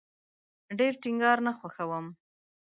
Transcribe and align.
ډیر 0.77 0.93
ټینګار 1.01 1.37
نه 1.47 1.51
خوښوم 1.59 2.05